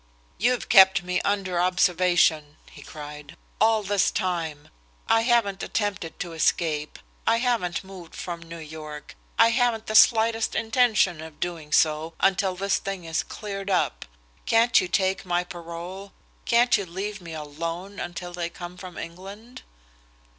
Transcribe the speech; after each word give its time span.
"You've 0.39 0.67
kept 0.67 1.03
me 1.03 1.21
under 1.21 1.59
observation," 1.61 2.57
he 2.71 2.81
cried, 2.81 3.37
"all 3.59 3.83
this 3.83 4.09
time. 4.09 4.69
I 5.07 5.21
haven't 5.21 5.61
attempted 5.61 6.19
to 6.21 6.33
escape. 6.33 6.97
I 7.27 7.37
haven't 7.37 7.83
moved 7.83 8.15
from 8.15 8.41
New 8.41 8.57
York. 8.57 9.15
I 9.37 9.49
haven't 9.49 9.85
the 9.85 9.93
slightest 9.93 10.55
intention 10.55 11.21
of 11.21 11.39
doing 11.39 11.71
so 11.71 12.15
until 12.19 12.55
this 12.55 12.79
thing 12.79 13.05
is 13.05 13.21
cleared 13.21 13.69
up. 13.69 14.05
Can't 14.47 14.81
you 14.81 14.87
take 14.87 15.23
my 15.23 15.43
parole? 15.43 16.13
Can't 16.45 16.75
you 16.79 16.87
leave 16.87 17.21
me 17.21 17.33
alone 17.33 17.99
until 17.99 18.33
they 18.33 18.49
come 18.49 18.77
from 18.77 18.97
England?" 18.97 19.61